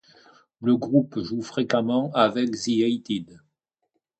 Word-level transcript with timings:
Le 0.63 0.75
groupe 0.77 1.19
joue 1.19 1.43
fréquemment 1.43 2.11
avec 2.13 2.49
The 2.49 2.69
Hated. 2.87 3.39